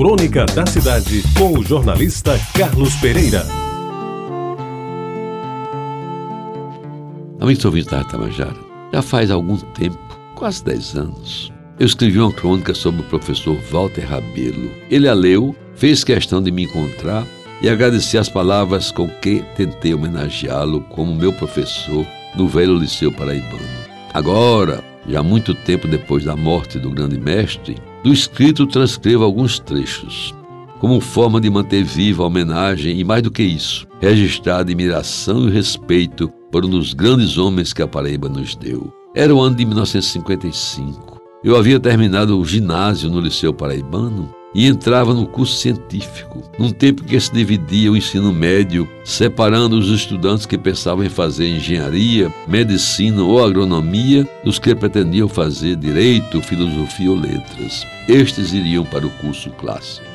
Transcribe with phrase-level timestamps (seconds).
[0.00, 3.44] Crônica da Cidade, com o jornalista Carlos Pereira.
[7.38, 8.56] Amigos ouvintes da Tamajara,
[8.94, 9.98] já faz algum tempo,
[10.34, 14.70] quase 10 anos, eu escrevi uma crônica sobre o professor Walter Rabelo.
[14.90, 17.26] Ele a leu, fez questão de me encontrar
[17.60, 23.68] e agradecer as palavras com que tentei homenageá-lo como meu professor no velho Liceu Paraibano.
[24.14, 30.34] Agora, já muito tempo depois da morte do grande mestre, do escrito transcrevo alguns trechos,
[30.78, 35.48] como forma de manter viva a homenagem e, mais do que isso, registrar a admiração
[35.48, 38.92] e respeito por um dos grandes homens que a Paraíba nos deu.
[39.14, 41.20] Era o ano de 1955.
[41.44, 47.04] Eu havia terminado o ginásio no Liceu Paraibano e entrava no curso científico, num tempo
[47.04, 53.22] que se dividia o ensino médio, separando os estudantes que pensavam em fazer engenharia, medicina
[53.22, 57.86] ou agronomia dos que pretendiam fazer direito, filosofia ou letras.
[58.08, 60.10] Estes iriam para o curso clássico.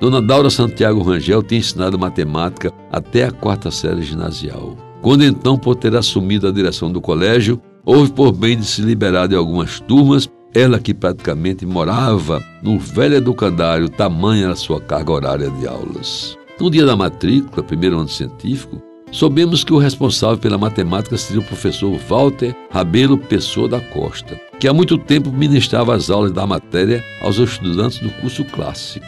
[0.00, 4.76] Dona Daura Santiago Rangel tinha ensinado matemática até a quarta série ginasial.
[5.00, 9.28] Quando então, por ter assumido a direção do colégio, houve por bem de se liberar
[9.28, 15.50] de algumas turmas ela que praticamente morava no velho educandário, tamanha a sua carga horária
[15.50, 16.36] de aulas.
[16.60, 21.44] No dia da matrícula, primeiro ano científico, soubemos que o responsável pela matemática seria o
[21.44, 27.02] professor Walter Rabelo Pessoa da Costa, que há muito tempo ministrava as aulas da matéria
[27.22, 29.06] aos estudantes do curso clássico.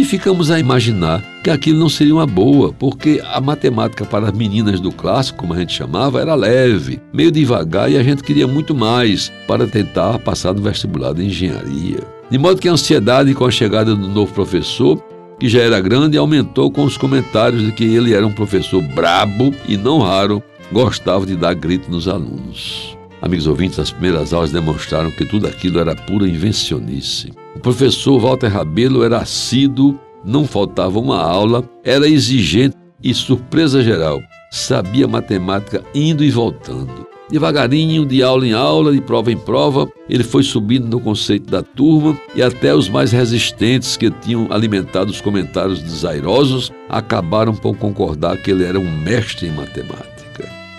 [0.00, 4.32] E ficamos a imaginar que aquilo não seria uma boa, porque a matemática para as
[4.32, 8.46] meninas do clássico, como a gente chamava, era leve, meio devagar e a gente queria
[8.46, 11.98] muito mais para tentar passar no vestibular de engenharia.
[12.30, 14.96] De modo que a ansiedade com a chegada do novo professor,
[15.38, 19.52] que já era grande, aumentou com os comentários de que ele era um professor brabo
[19.68, 20.42] e não raro
[20.72, 22.96] gostava de dar grito nos alunos.
[23.22, 27.32] Amigos ouvintes, as primeiras aulas demonstraram que tudo aquilo era pura invencionice.
[27.54, 34.20] O professor Walter Rabelo era assíduo, não faltava uma aula, era exigente e surpresa geral.
[34.50, 37.06] Sabia matemática indo e voltando.
[37.30, 41.62] Devagarinho, de aula em aula, de prova em prova, ele foi subindo no conceito da
[41.62, 48.36] turma e até os mais resistentes que tinham alimentado os comentários desairosos acabaram por concordar
[48.38, 50.19] que ele era um mestre em matemática.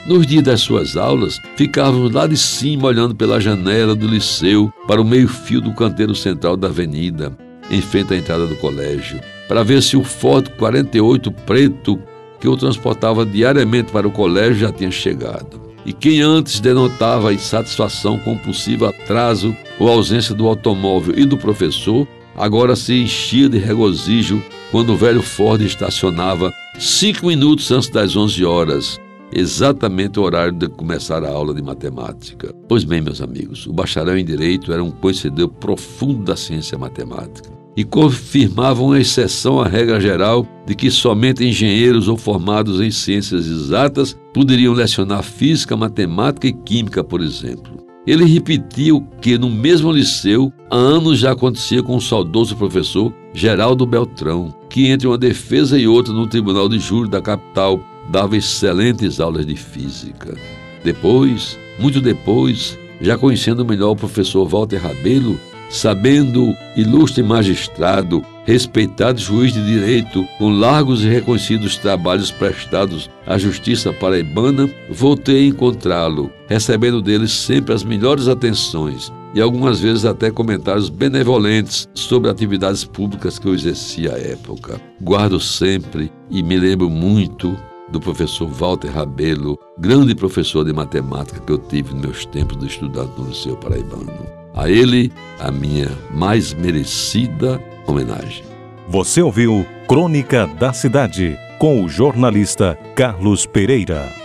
[0.05, 4.99] Nos dias das suas aulas, ficávamos lá de cima olhando pela janela do liceu para
[4.99, 7.31] o meio-fio do canteiro central da avenida,
[7.69, 11.99] em frente à entrada do colégio, para ver se o Ford 48 preto
[12.39, 15.61] que o transportava diariamente para o colégio já tinha chegado.
[15.85, 21.37] E quem antes denotava insatisfação com o possível atraso ou ausência do automóvel e do
[21.37, 28.15] professor, agora se enchia de regozijo quando o velho Ford estacionava cinco minutos antes das
[28.15, 28.99] 11 horas,
[29.31, 32.53] exatamente o horário de começar a aula de matemática.
[32.67, 37.49] Pois bem, meus amigos, o bacharel em Direito era um conhecedor profundo da ciência matemática
[37.75, 43.47] e confirmava uma exceção à regra geral de que somente engenheiros ou formados em ciências
[43.47, 47.81] exatas poderiam lecionar física, matemática e química, por exemplo.
[48.05, 53.85] Ele repetiu que no mesmo liceu há anos já acontecia com o saudoso professor Geraldo
[53.85, 57.79] Beltrão, que entre uma defesa e outra no Tribunal de Júri da capital
[58.11, 60.35] dava excelentes aulas de física.
[60.83, 65.39] Depois, muito depois, já conhecendo melhor o professor Walter Rabelo,
[65.69, 73.93] sabendo ilustre magistrado, respeitado juiz de direito, com largos e reconhecidos trabalhos prestados à justiça
[73.93, 80.89] paraibana, voltei a encontrá-lo, recebendo dele sempre as melhores atenções e algumas vezes até comentários
[80.89, 84.81] benevolentes sobre atividades públicas que eu exercia à época.
[84.99, 87.57] Guardo sempre e me lembro muito
[87.91, 92.67] do professor Walter Rabelo, grande professor de matemática que eu tive nos meus tempos de
[92.67, 94.25] estudante no Liceu Paraibano.
[94.53, 98.43] A ele, a minha mais merecida homenagem.
[98.87, 104.20] Você ouviu Crônica da Cidade, com o jornalista Carlos Pereira.